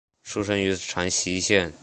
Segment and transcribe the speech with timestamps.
[0.23, 1.71] 出身于长崎县。